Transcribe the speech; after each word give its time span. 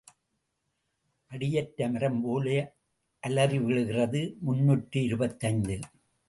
அடி 1.31 1.49
அற்ற 1.57 1.89
மரம்போல 1.89 2.47
அலறி 3.23 3.59
விழுகிறது 3.59 4.21
முன்னூற்று 4.41 4.99
இருபத்தைந்து 5.03 5.77